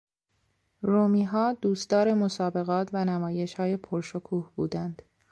رومیها 0.81 1.53
دوستدار 1.53 2.13
مسابقات 2.13 2.89
و 2.93 3.05
نمایشهای 3.05 3.77
پر 3.77 4.01
شکوه 4.01 4.51
بودند. 4.55 5.01